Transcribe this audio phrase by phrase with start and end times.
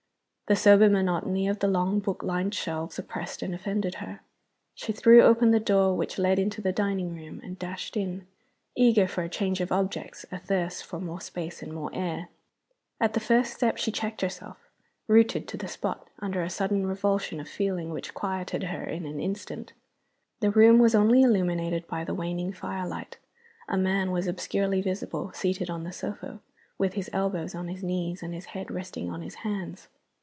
[0.47, 4.19] The sober monotony of the long book lined shelves oppressed and offended her.
[4.75, 8.27] She threw open the door which led into the dining room, and dashed in,
[8.75, 12.27] eager for a change of objects, athirst for more space and more air.
[12.99, 14.67] At the first step she checked herself;
[15.07, 19.21] rooted to the spot, under a sudden revulsion of feeling which quieted her in an
[19.21, 19.71] instant.
[20.41, 23.15] The room was only illuminated by the waning fire light.
[23.69, 26.41] A man was obscurely visible, seated on the sofa,
[26.77, 29.87] with his elbows on his knees and his head resting on his hands.